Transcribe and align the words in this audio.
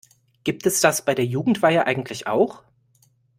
Gibt 0.43 0.65
es 0.65 0.79
das 0.81 1.05
bei 1.05 1.13
der 1.13 1.25
Jugendweihe 1.27 1.85
eigentlich 1.85 2.25
auch? 2.25 2.63